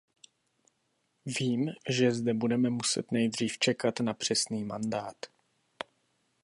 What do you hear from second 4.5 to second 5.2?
mandát.